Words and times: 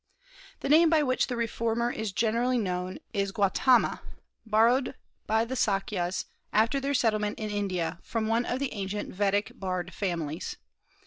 The 0.61 0.69
name 0.69 0.89
by 0.89 1.03
which 1.03 1.27
the 1.27 1.35
reformer 1.35 1.91
is 1.91 2.11
generally 2.11 2.57
known 2.57 2.97
is 3.13 3.31
Gautama, 3.31 4.01
borrowed 4.47 4.95
by 5.27 5.45
the 5.45 5.53
Sâkyas 5.53 6.25
after 6.51 6.79
their 6.79 6.95
settlement 6.95 7.37
in 7.37 7.51
India 7.51 7.99
from 8.01 8.25
one 8.27 8.43
of 8.47 8.57
the 8.57 8.73
ancient 8.73 9.13
Vedic 9.13 9.51
bard 9.59 9.93
families. 9.93 10.57